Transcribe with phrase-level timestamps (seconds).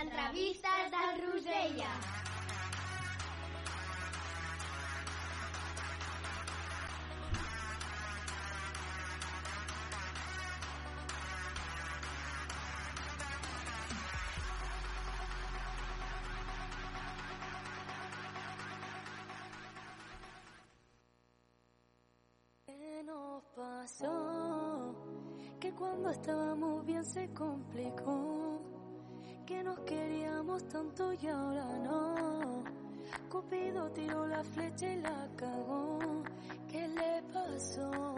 [0.00, 1.88] entrevistes del Rosella.
[22.66, 24.94] ¿Qué nos pasó?
[25.60, 28.39] Que cuando estábamos bien se complicó.
[30.68, 32.62] Tanto y ahora no.
[33.28, 35.98] Cupido tiró la flecha y la cagó.
[36.70, 38.09] ¿Qué le pasó?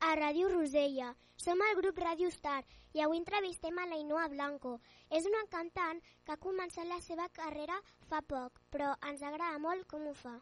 [0.00, 1.14] A Ràdio Rosella.
[1.40, 2.60] Som el grup Ràdio Star
[2.92, 4.74] i avui entrevistem a l'Ainoa Blanco.
[5.08, 7.78] És una cantant que ha començat la seva carrera
[8.10, 10.34] fa poc, però ens agrada molt com ho fa.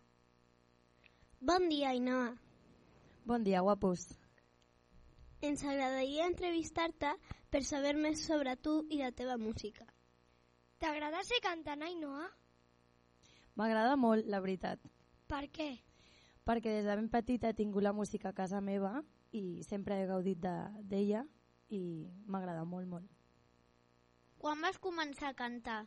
[1.40, 2.32] Bon dia, Ainoa.
[3.24, 4.08] Bon dia, guapos.
[5.40, 7.12] Ens agradaria entrevistar-te
[7.50, 9.86] per saber més sobre tu i la teva música.
[10.82, 12.26] T'agrada ser cantant, Ainoa?
[13.58, 14.80] M'agrada molt, la veritat,
[15.28, 15.76] Per què?
[16.48, 19.02] perquè des de ben petita he tingut la música a casa meva
[19.32, 21.26] i sempre he gaudit de- d'ella
[21.68, 23.10] i m'agrada molt, molt.
[24.38, 25.86] Quan vas començar a cantar?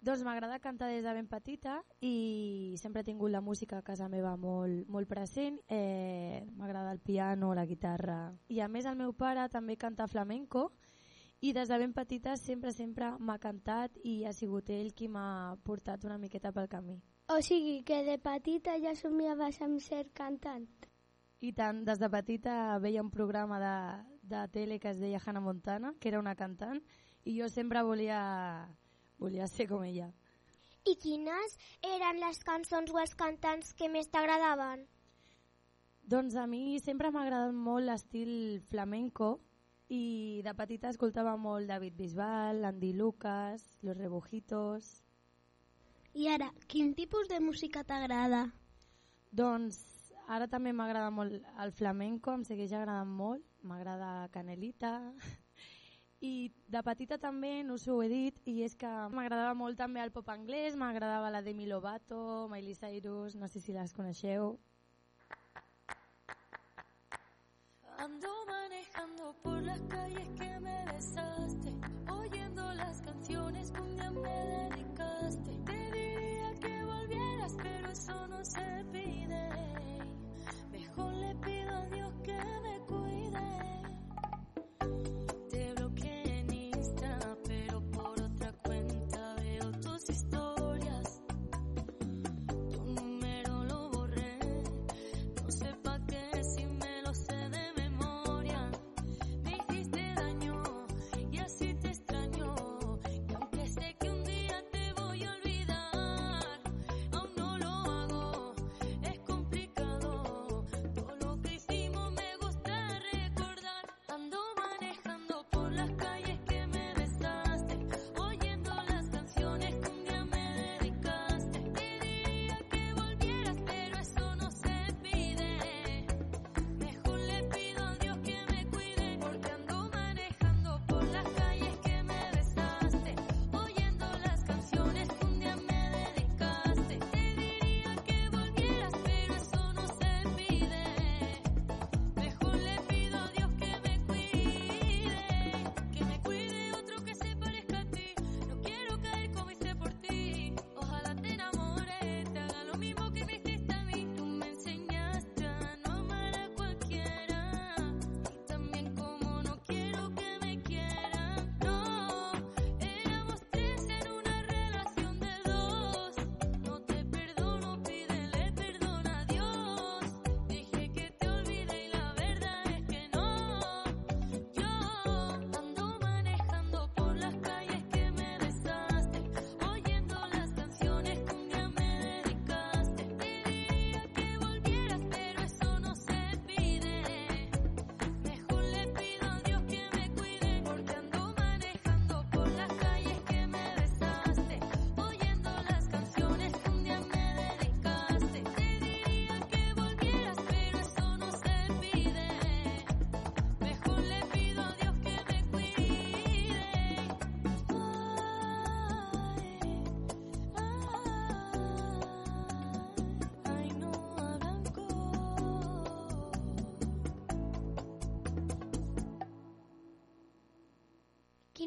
[0.00, 4.08] Doncs m'agrada cantar des de ben petita i sempre he tingut la música a casa
[4.08, 5.60] meva molt, molt present.
[5.68, 8.32] Eh, m'agrada el piano, la guitarra.
[8.48, 10.72] I a més el meu pare també canta flamenco
[11.42, 15.56] i des de ben petita sempre, sempre m'ha cantat i ha sigut ell qui m'ha
[15.62, 16.96] portat una miqueta pel camí.
[17.28, 20.66] O sigui que de petita ja somiaves amb ser cantant.
[21.40, 22.54] I tant, des de petita
[22.84, 23.76] veia un programa de,
[24.28, 26.82] de tele que es deia Hannah Montana, que era una cantant,
[27.24, 28.20] i jo sempre volia,
[29.18, 30.10] volia ser com ella.
[30.84, 34.84] I quines eren les cançons o els cantants que més t'agradaven?
[36.10, 39.38] Doncs a mi sempre m'ha agradat molt l'estil flamenco
[39.88, 44.98] i de petita escoltava molt David Bisbal, Andy Lucas, Los Rebujitos...
[46.10, 48.48] I ara, quin tipus de música t'agrada?
[49.30, 49.78] Doncs
[50.30, 54.92] ara també m'agrada molt el flamenco, em segueix agradant molt, m'agrada Canelita
[56.30, 60.02] i de petita també, no us ho he dit, i és que m'agradava molt també
[60.04, 64.58] el pop anglès, m'agradava la Demi Lovato, Miley Cyrus, no sé si les coneixeu.
[68.00, 71.74] Ando manejando por las calles que me besaste,
[72.10, 75.58] oyendo las canciones que un día me dedicaste.
[75.66, 79.29] Te diría que volvieras, pero eso no se pide.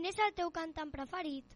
[0.04, 1.54] Quin és el teu cantant preferit?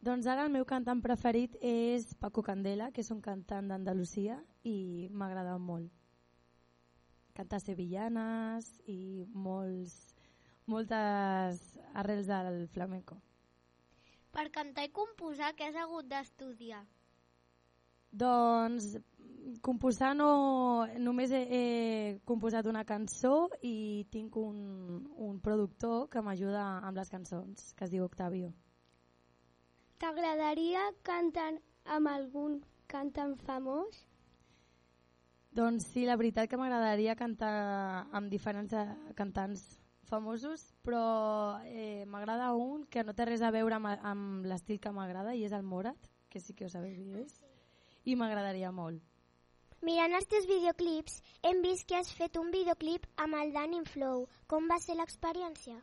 [0.00, 5.10] Doncs ara el meu cantant preferit és Paco Candela, que és un cantant d'Andalusia i
[5.12, 5.90] m'agrada molt.
[7.36, 9.98] Canta sevillanes i molts,
[10.64, 11.60] moltes
[11.92, 13.20] arrels del flamenco.
[14.32, 16.80] Per cantar i composar, què has hagut d'estudiar?
[18.08, 18.94] Doncs
[19.62, 21.64] composar no, només he, he
[22.28, 27.92] composat una cançó i tinc un, un productor que m'ajuda amb les cançons, que es
[27.92, 28.52] diu Octavio.
[30.02, 31.52] T'agradaria cantar
[31.84, 34.02] amb algun cantant famós?
[35.52, 37.52] Doncs sí, la veritat que m'agradaria cantar
[38.10, 39.66] amb diferents eh, cantants
[40.08, 44.92] famosos, però eh, m'agrada un que no té res a veure amb, amb l'estil que
[44.92, 47.36] m'agrada i és el Morat, que sí que ho sabeu qui és,
[48.08, 49.11] i m'agradaria molt.
[49.82, 54.28] Mirant els teus videoclips, hem vist que has fet un videoclip amb el Danny Flow.
[54.46, 55.74] Com va ser l'experiència?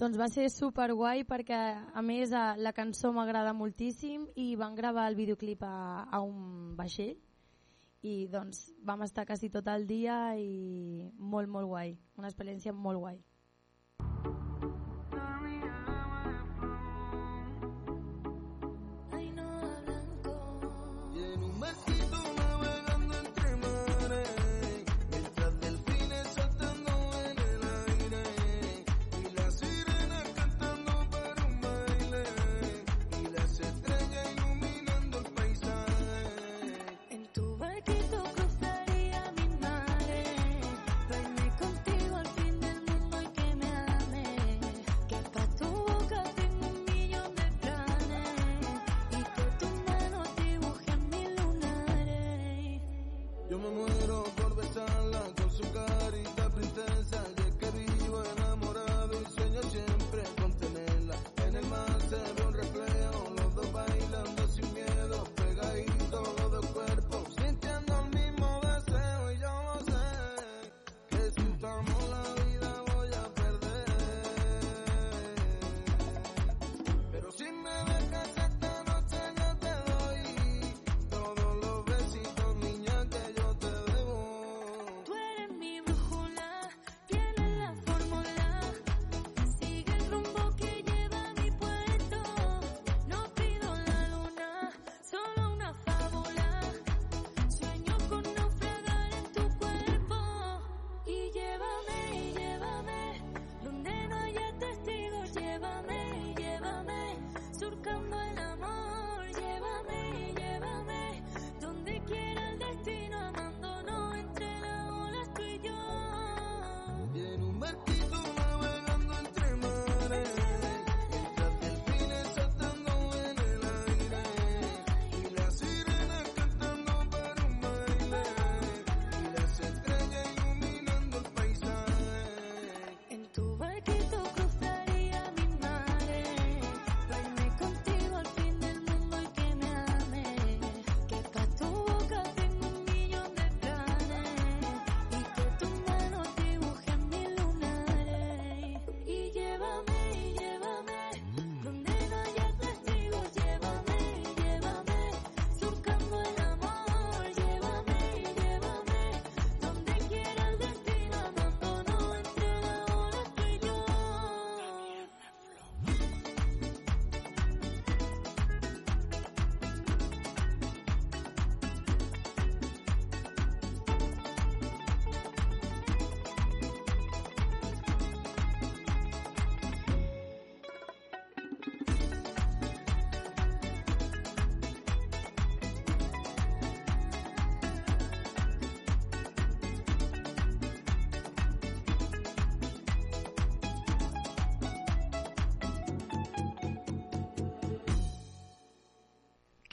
[0.00, 1.58] Doncs va ser super guai perquè
[1.92, 6.72] a més a, la cançó m'agrada moltíssim i van gravar el videoclip a, a un
[6.80, 7.16] vaixell
[8.08, 13.04] i doncs vam estar quasi tot el dia i molt molt guai, una experiència molt
[13.04, 13.20] guai.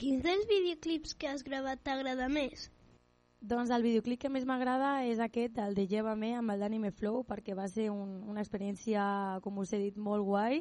[0.03, 2.65] Quins dels videoclips que has gravat t'agrada més?
[3.39, 7.21] Doncs el videoclip que més m'agrada és aquest, el de Llévame, amb el d'Anime Flow,
[7.29, 9.05] perquè va ser un, una experiència,
[9.45, 10.59] com us he dit, molt guai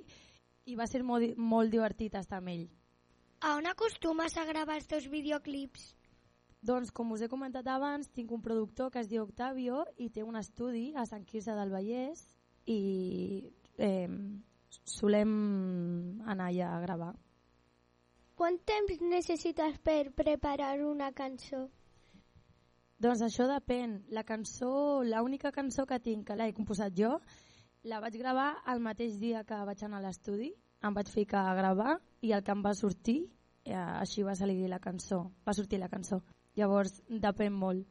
[0.71, 2.63] i va ser molt, molt divertit estar amb ell.
[3.43, 5.89] A on acostumes a gravar els teus videoclips?
[6.63, 10.23] Doncs, com us he comentat abans, tinc un productor que es diu Octavio i té
[10.23, 12.23] un estudi a Sant Quirze del Vallès
[12.71, 12.79] i
[13.75, 14.07] eh,
[14.87, 15.37] solem
[16.31, 17.13] anar allà a gravar.
[18.43, 21.61] Quant temps necessites per preparar una cançó?
[22.99, 23.93] Doncs això depèn.
[24.11, 24.71] La cançó,
[25.07, 27.13] l'única cançó que tinc, que l'he composat jo,
[27.85, 30.49] La vaig gravar el mateix dia que vaig anar a l'estudi,
[30.83, 33.17] em vaig ficar a gravar i el que em va sortir,
[33.65, 36.19] eh, així va salir la cançó, va sortir la cançó.
[36.59, 37.87] Llavors depèn molt.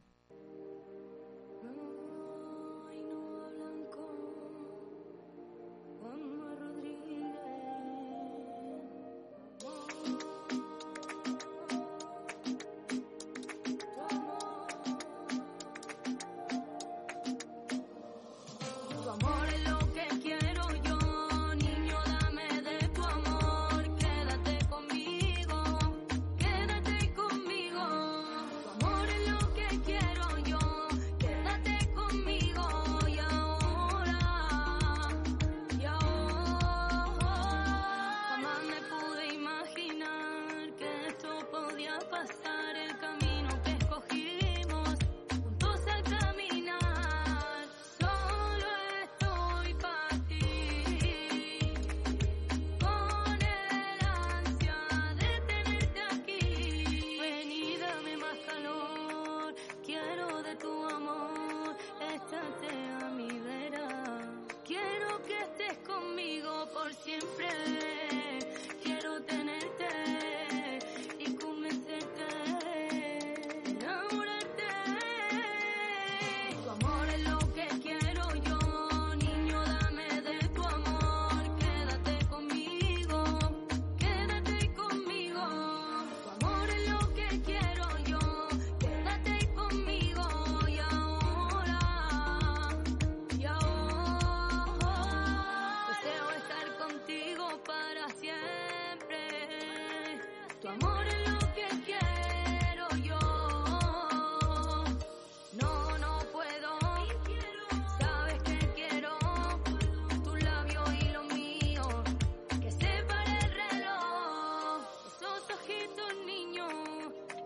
[115.82, 116.72] Ojitos niños.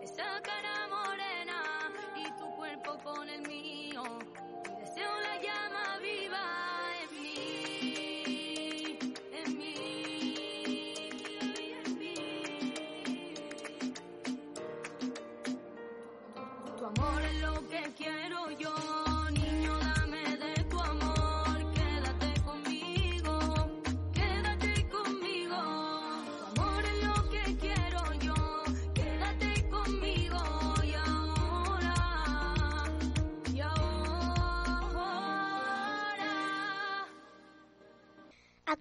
[0.01, 1.91] Esa cara morena.
[2.15, 3.56] Y tu cuerpo con el mío.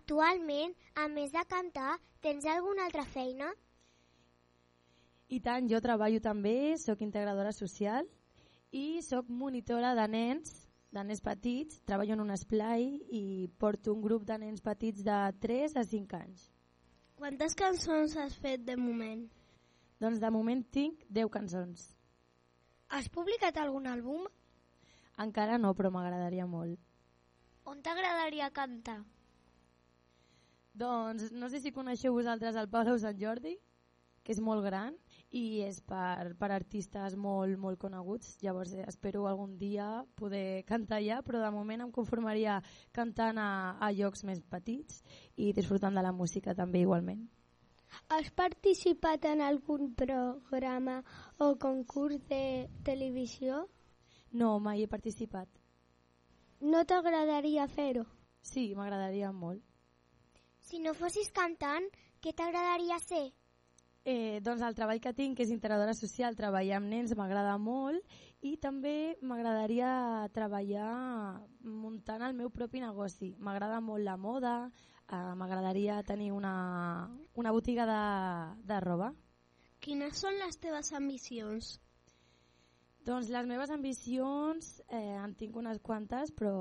[0.06, 3.48] Actualment, a més de cantar, tens alguna altra feina?
[5.34, 8.06] I tant, jo treballo també, sóc integradora social
[8.70, 10.52] i sóc monitora de nens,
[10.94, 13.22] de nens petits, treballo en un esplai i
[13.58, 16.46] porto un grup de nens petits de 3 a 5 anys.
[17.18, 19.26] Quantes cançons has fet de moment?
[19.98, 21.88] Doncs de moment tinc 10 cançons.
[22.94, 24.30] Has publicat algun àlbum?
[25.26, 26.78] Encara no, però m'agradaria molt.
[27.66, 29.00] On t'agradaria cantar?
[30.76, 33.54] Doncs no sé si coneixeu vosaltres el Palau Sant Jordi,
[34.26, 34.96] que és molt gran
[35.38, 38.34] i és per, per artistes molt, molt coneguts.
[38.42, 39.86] Llavors eh, espero algun dia
[40.18, 42.58] poder cantar allà, però de moment em conformaria
[42.92, 43.48] cantant a,
[43.80, 45.00] a llocs més petits
[45.36, 47.22] i disfrutant de la música també igualment.
[48.10, 50.98] Has participat en algun programa
[51.38, 53.62] o concurs de televisió?
[54.32, 55.48] No, mai he participat.
[56.60, 58.04] No t'agradaria fer-ho?
[58.42, 59.62] Sí, m'agradaria molt.
[60.66, 61.84] Si no fossis cantant,
[62.18, 63.28] què t'agradaria ser?
[64.06, 68.02] Eh, doncs el treball que tinc, que és integradora social, treballar amb nens m'agrada molt
[68.46, 69.90] i també m'agradaria
[70.34, 70.90] treballar
[71.62, 73.32] muntant el meu propi negoci.
[73.38, 74.56] M'agrada molt la moda,
[75.06, 76.54] eh, m'agradaria tenir una,
[77.34, 78.02] una botiga de,
[78.66, 79.12] de roba.
[79.82, 81.76] Quines són les teves ambicions?
[83.06, 86.56] Doncs les meves ambicions, eh, en tinc unes quantes, però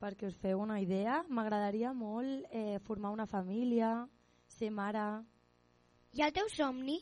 [0.00, 4.06] perquè us feu una idea, m'agradaria molt eh, formar una família,
[4.48, 5.04] ser mare,
[6.12, 6.96] I el teu somni?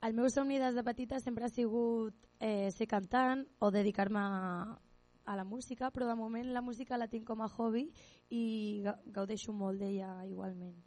[0.00, 4.78] El meu somni des de petita sempre ha sigut eh, ser cantant o dedicar-me a,
[5.26, 7.90] a la música, però de moment la música la tinc com a hobby
[8.30, 10.78] i ga- gaudeixo molt d'ella igualment.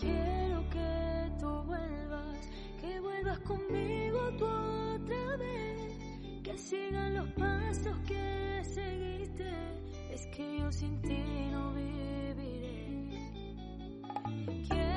[0.00, 2.38] Quiero que tú vuelvas,
[2.80, 5.77] que vuelvas conmigo tú otra vez,
[6.58, 9.50] sigan los pasos que seguiste,
[10.10, 13.08] es que yo sin ti no viviré.
[14.68, 14.87] Quiero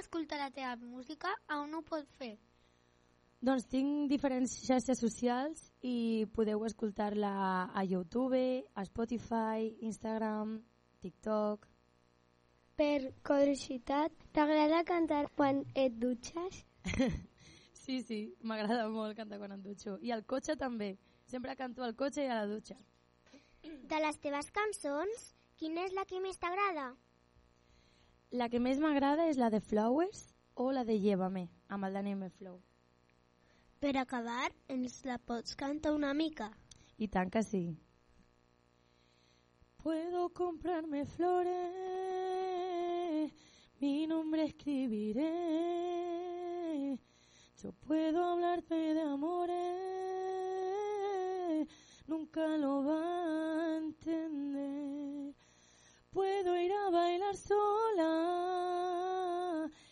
[0.00, 2.36] escoltar la teva música, on ho pot fer?
[3.44, 7.32] Doncs tinc diferents xarxes socials i podeu escoltar-la
[7.70, 8.42] a YouTube,
[8.74, 10.58] a Spotify, Instagram,
[11.02, 11.68] TikTok...
[12.78, 16.62] Per curiositat, t'agrada cantar quan et dutxes?
[17.88, 19.94] Sí, sí, m'agrada molt cantar quan em dutxo.
[20.04, 20.90] I al cotxe també.
[21.24, 22.74] Sempre canto al cotxe i a la dutxa.
[23.64, 25.22] De les teves cançons,
[25.56, 26.90] quina és la que més t'agrada?
[28.30, 32.30] La que més m'agrada és la de Flowers o la de Llévame, amb el.
[32.36, 32.60] Flow.
[33.80, 36.50] Per acabar, ens la pots cantar una mica?
[36.98, 37.78] Y tan que sí.
[39.78, 41.56] Puedo comprarme flores,
[43.80, 45.32] mi nombre escribiré.
[47.62, 49.78] Yo puedo hablarte de amores,
[52.06, 55.34] nunca lo va a entender.
[56.18, 58.10] Puedo ir a bailar sola,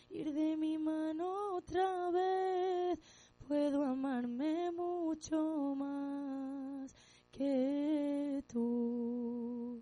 [0.09, 2.99] ir de mi mano otra vez.
[3.47, 6.93] Puedo amarme mucho más
[7.31, 9.81] que tú.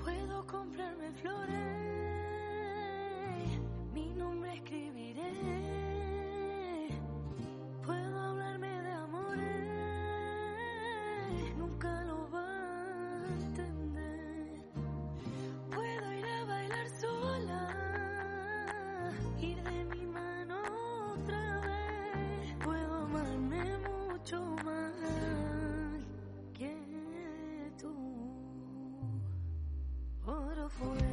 [0.00, 1.58] Puedo comprarme flores,
[3.92, 5.03] mi nombre escribiré.
[30.64, 31.03] beautiful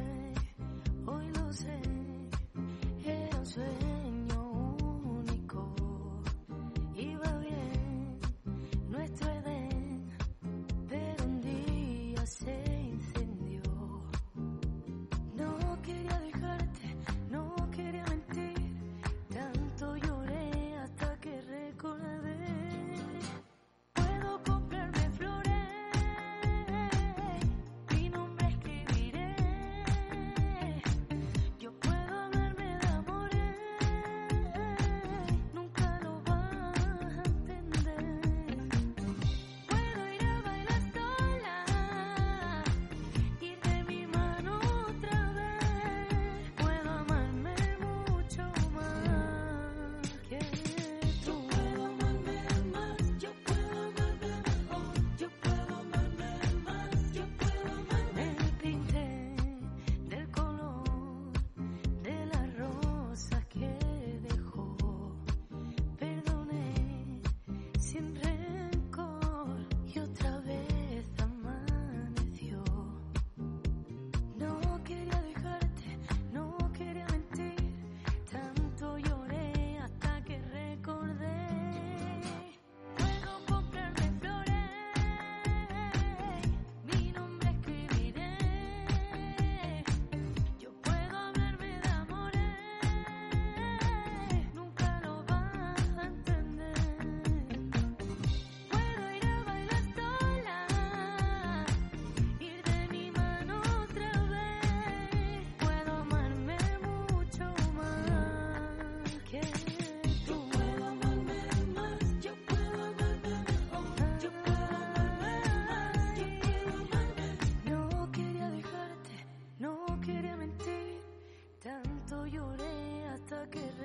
[123.50, 123.81] guerra.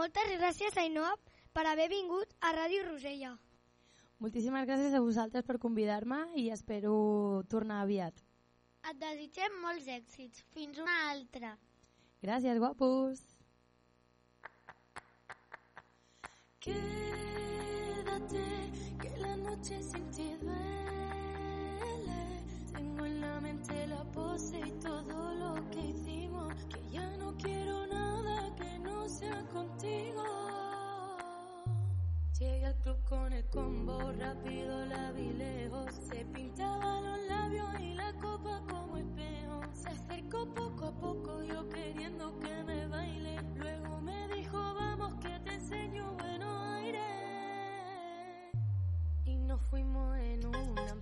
[0.00, 1.10] Moltes gràcies, Ainhoa,
[1.52, 3.34] per haver vingut a Ràdio Rosella.
[4.24, 6.94] Moltíssimes gràcies a vosaltres per convidar-me i espero
[7.52, 8.22] tornar aviat.
[8.88, 10.40] Et desitgem molts èxits.
[10.54, 11.50] Fins una altra.
[12.22, 13.20] Gracias, guapos.
[16.64, 18.46] Quédate,
[19.02, 22.22] que la noche sin ti duele.
[22.72, 26.54] Tengo en la mente la pose y todo lo que hicimos.
[26.72, 28.09] Que ya no quiero nada
[28.60, 30.22] que no sea contigo.
[32.38, 35.94] Llegué al club con el combo, rápido la vi lejos.
[35.94, 39.60] Se pintaba los labios y la copa como espejo.
[39.72, 43.36] Se acercó poco a poco, yo queriendo que me baile.
[43.56, 47.02] Luego me dijo, vamos que te enseño buenos aires.
[49.24, 50.94] Y nos fuimos en una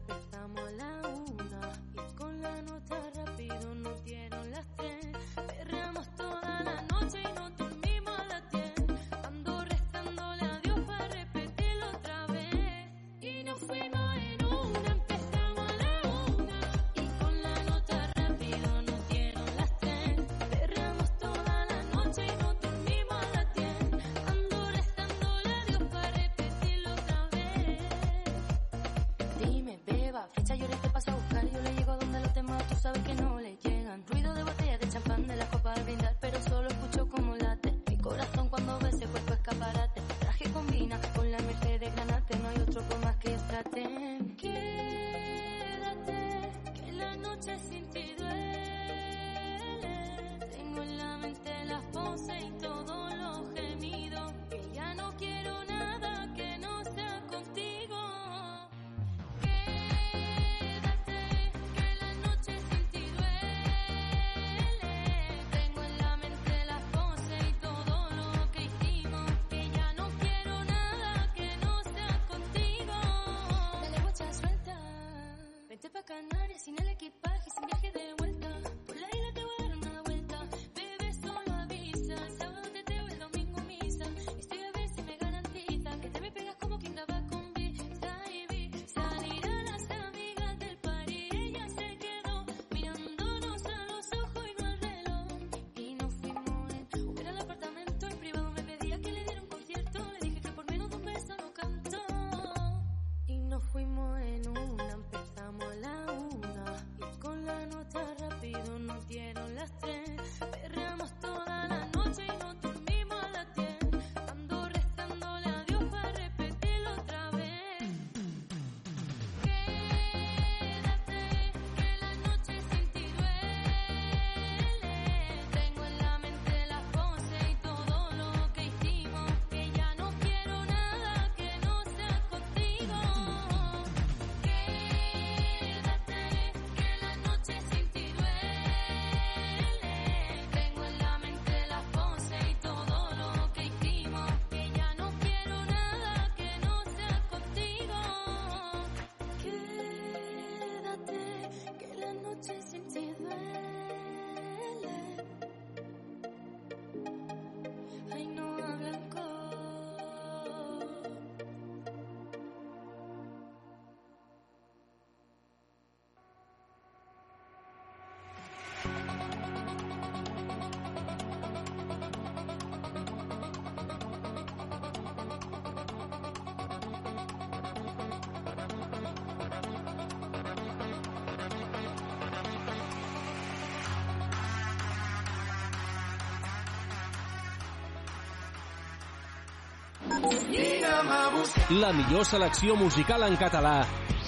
[191.71, 193.77] La millor selecció musical en català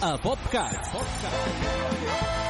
[0.00, 0.92] a PopCat.
[0.92, 2.49] PopCat.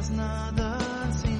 [0.00, 0.78] es nada
[1.12, 1.39] sin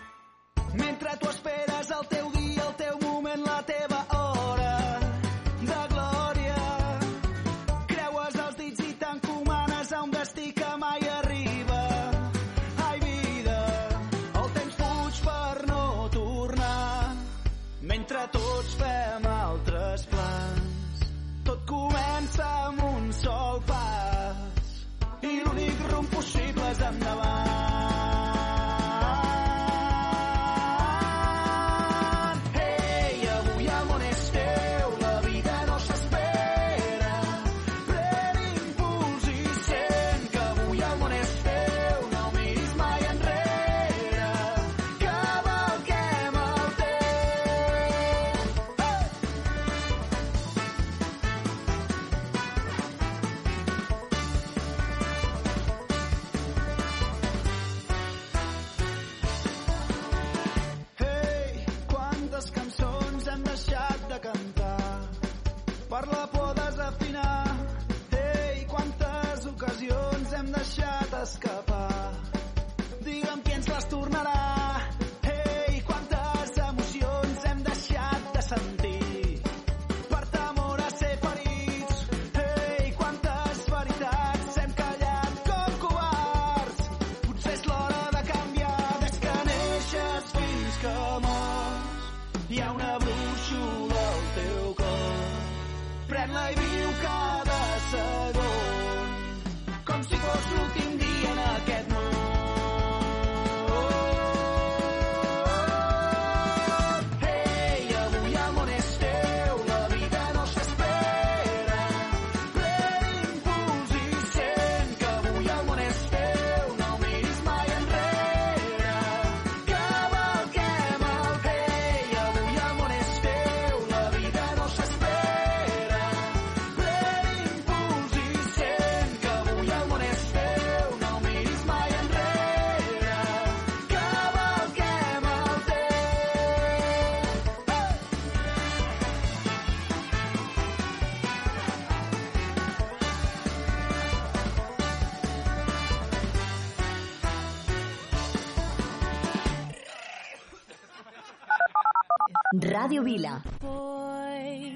[152.73, 153.43] Radio Vila.
[153.59, 154.73] Boy,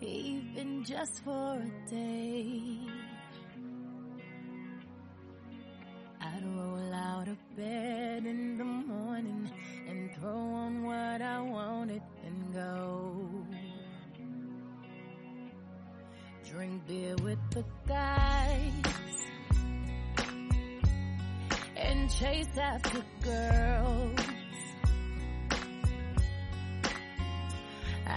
[0.00, 2.78] even just for a day,
[6.18, 9.50] I'd roll out of bed in the morning
[9.86, 13.28] and throw on what I wanted and go.
[16.50, 19.26] Drink beer with the guys
[21.76, 24.39] and chase after girls.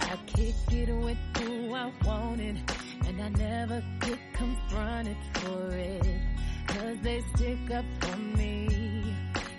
[0.00, 2.58] I kick it with who I wanted,
[3.06, 6.20] and I never get confronted for it,
[6.66, 9.14] cause they stick up for me.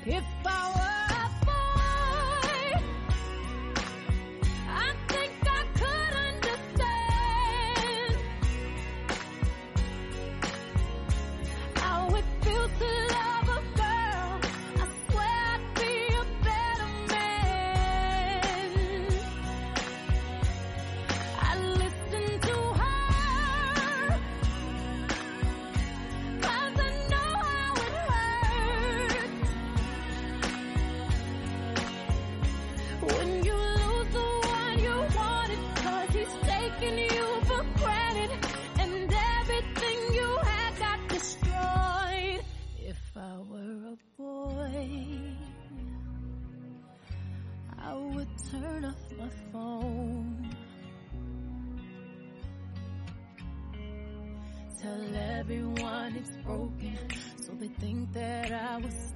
[0.06, 0.55] If I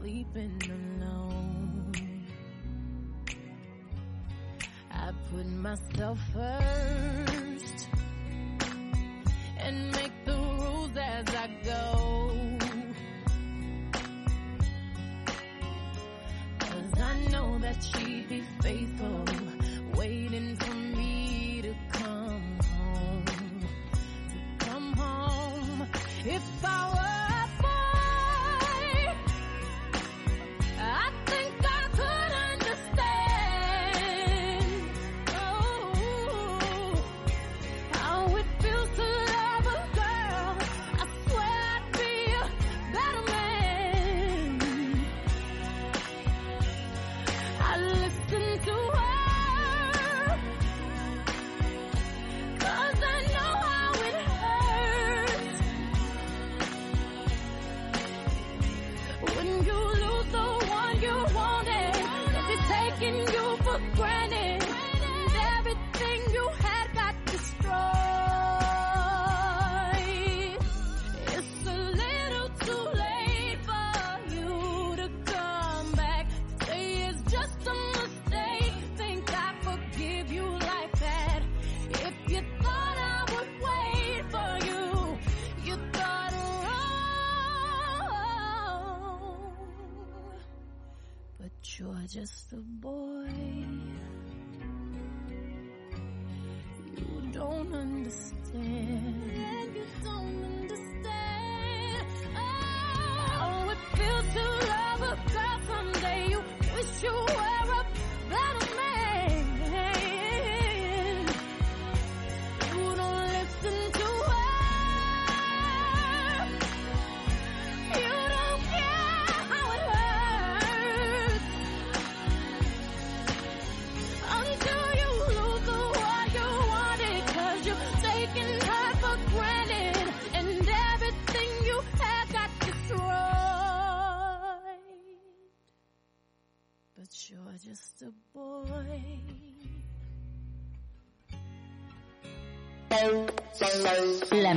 [0.10, 2.26] sleeping alone.
[4.91, 6.99] I put myself first.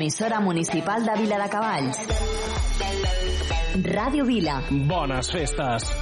[0.02, 1.96] Emisora municipal de Vila de Cavalls.
[3.84, 4.60] Radio Vila.
[4.68, 5.92] Bones festes.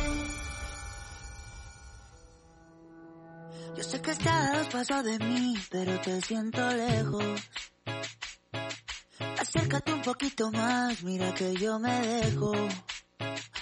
[3.76, 7.50] Yo sé que estás paso de mí, pero te siento lejos.
[9.38, 12.52] Acércate un poquito más, mira que yo me dejo.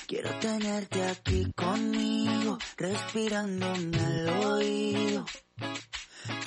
[0.07, 5.25] Quiero tenerte aquí conmigo, respirándome al oído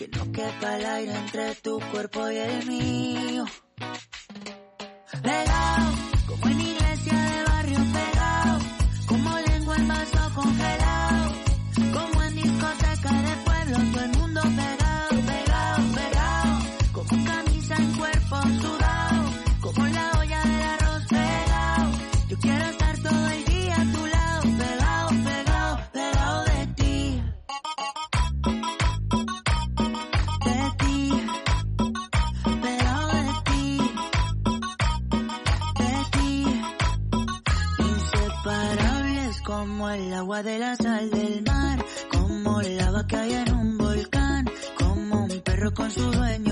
[0.02, 3.45] que no quepa el aire entre tu cuerpo y el mío.
[40.43, 45.71] de la sal del mar, como lava que hay en un volcán, como un perro
[45.73, 46.51] con su dueño.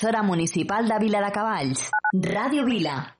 [0.00, 1.90] l'emissora municipal de Vila de Cavalls.
[2.24, 3.19] Ràdio Vila,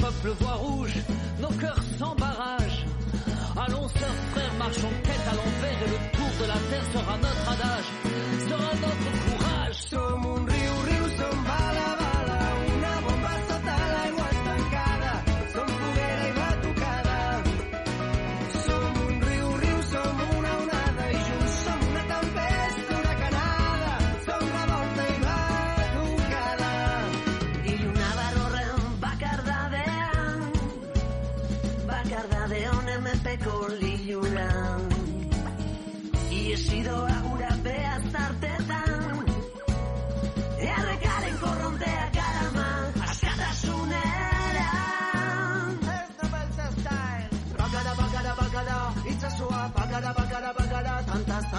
[0.00, 0.94] peuple voit rouge,
[1.40, 2.86] nos cœurs sans barrage.
[3.56, 7.52] Allons, sœurs, frères, marchons tête à l'envers et le tour de la terre sera notre
[7.52, 7.81] adage.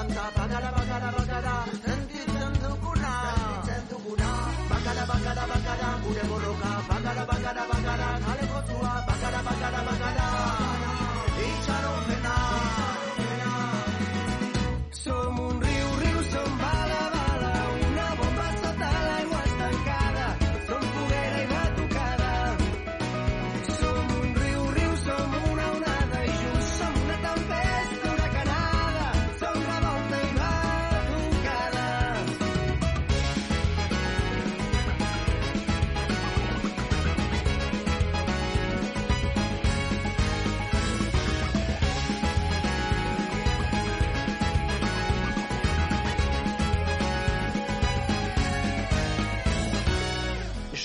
[0.04, 4.30] Santa Bagala Bagala Bagala Santi Chandukuna Santi Chandukuna
[4.68, 8.44] Bagala Bagala Bagala Bude Boloka Bagala Bagala Bagala Kale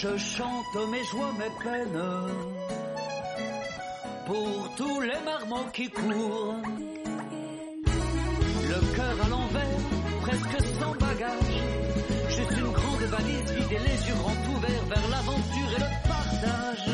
[0.01, 2.03] Je chante mes joies, mes peines,
[4.27, 6.55] pour tous les marmots qui courent.
[8.69, 9.79] Le cœur à l'envers,
[10.21, 11.63] presque sans bagage,
[12.29, 16.88] juste une grande valise vide et les yeux grands ouverts vers l'aventure et le partage.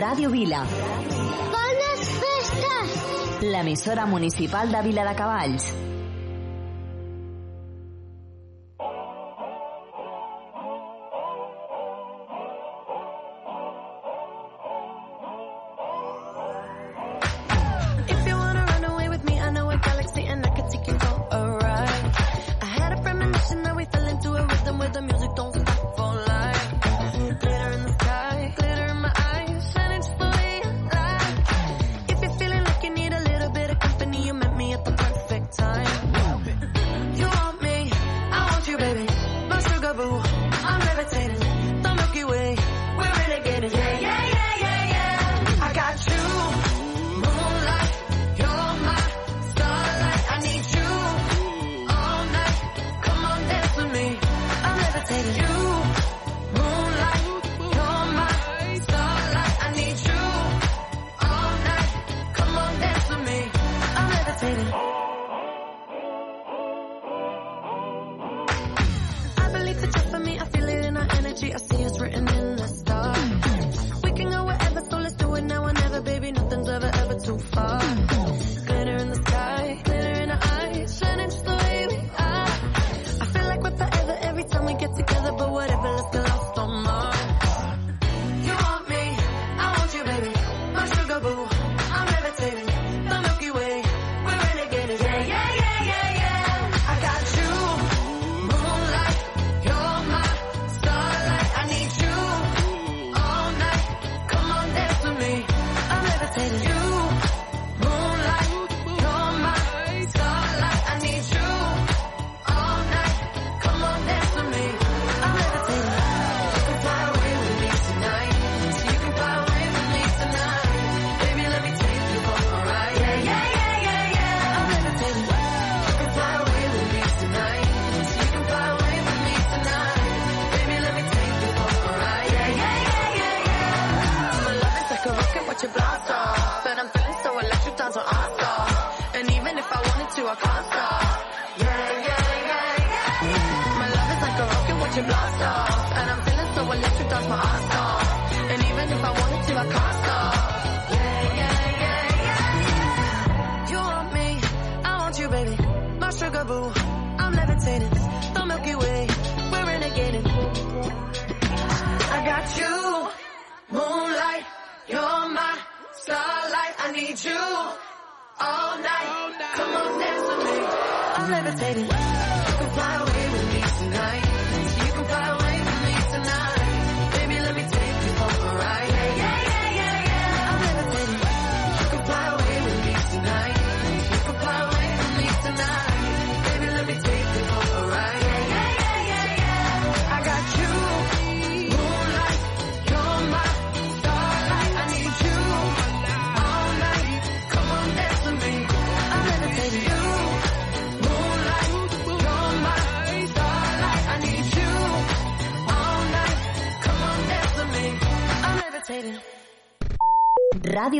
[0.00, 0.64] Radio Vila.
[0.64, 3.42] Bones festes!
[3.42, 5.89] L'emissora municipal de Vila de Cavalls.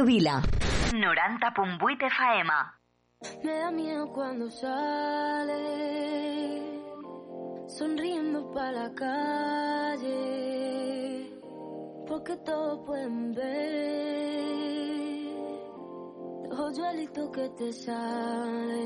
[0.01, 0.40] Ràdio Vila.
[0.92, 2.51] 90.8 FM.
[3.44, 5.61] Me da miedo cuando sale,
[7.68, 10.11] sonriendo para la calle,
[12.09, 14.40] porque todos pueden ver
[16.48, 18.76] los hoyuelitos que te salen.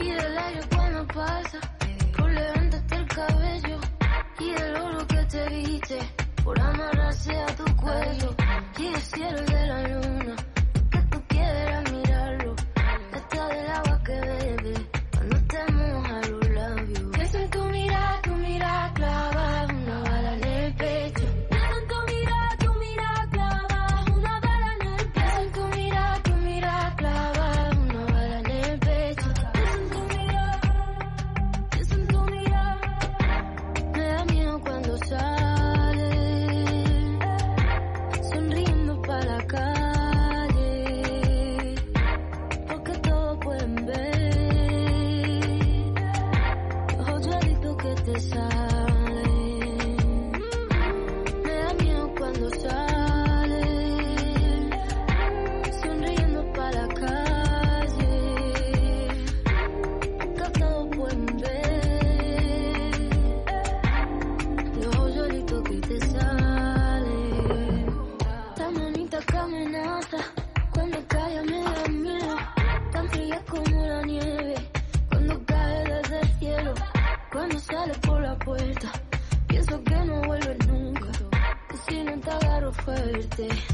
[0.00, 1.60] Y del aire cuando pasa,
[2.16, 3.78] por levantarte el cabello,
[4.40, 8.34] y del oro que te viste, por amarrarse a tu cuello,
[8.78, 10.36] y el cielo de la luna
[83.50, 83.71] it.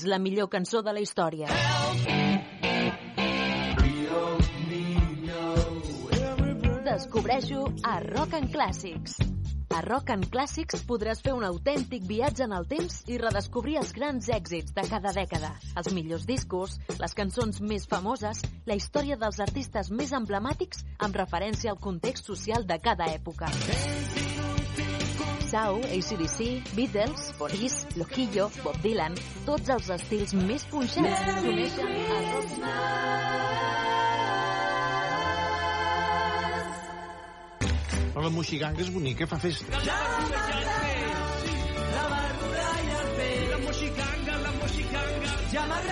[0.00, 1.44] És la millor cançó de la història?
[6.86, 9.18] Descobreixo a Rock and Clàssics.
[9.76, 13.92] A Rock and Clàssics podràs fer un autèntic viatge en el temps i redescobrir els
[13.92, 19.44] grans èxits de cada dècada, els millors discos, les cançons més famoses, la història dels
[19.44, 23.52] artistes més emblemàtics amb referència al context social de cada època.
[25.50, 33.10] Sau, ACDC, Beatles, Police, Lojillo, Bob Dylan, tots els estils més punxats s'uneixen a Rock
[38.12, 39.66] Però la moixiganga és bonica, fa festa.
[39.74, 39.98] La
[42.14, 45.38] barbuda i el pell, la moixiganga, la moixiganga.
[45.50, 45.90] Ja m'agrada